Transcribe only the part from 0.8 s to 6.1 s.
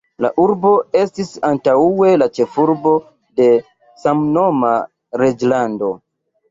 estis antaŭe la ĉefurbo de la samnoma reĝlando.